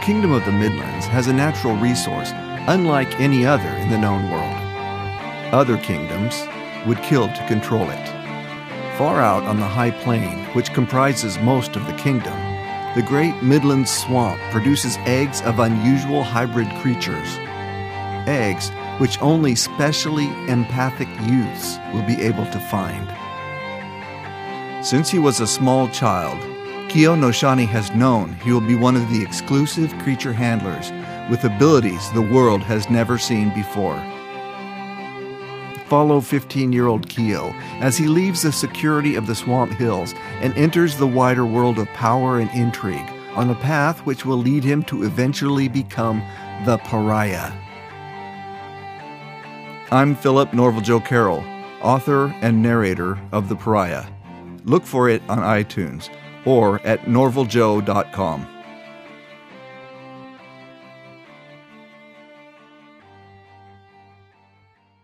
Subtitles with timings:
[0.00, 2.30] Kingdom of the Midlands has a natural resource
[2.68, 4.56] unlike any other in the known world.
[5.52, 6.46] Other kingdoms
[6.86, 8.08] would kill to control it.
[8.96, 12.34] Far out on the high plain, which comprises most of the kingdom,
[12.94, 17.36] the great Midland swamp produces eggs of unusual hybrid creatures.
[18.28, 23.06] Eggs which only specially empathic youths will be able to find.
[24.84, 26.55] Since he was a small child,
[26.96, 30.90] Keo Noshoahne has known he will be one of the exclusive creature handlers
[31.30, 34.02] with abilities the world has never seen before.
[35.88, 40.56] Follow 15 year old Keo as he leaves the security of the Swamp Hills and
[40.56, 44.82] enters the wider world of power and intrigue on a path which will lead him
[44.84, 46.22] to eventually become
[46.64, 47.52] the pariah.
[49.90, 51.44] I'm Philip Norval Joe Carroll,
[51.82, 54.06] author and narrator of The Pariah.
[54.64, 56.08] Look for it on iTunes
[56.46, 58.55] or at norvaljoe.com.